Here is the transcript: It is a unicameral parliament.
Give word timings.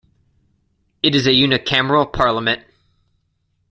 It 1.03 1.13
is 1.13 1.27
a 1.27 1.29
unicameral 1.29 2.11
parliament. 2.11 2.63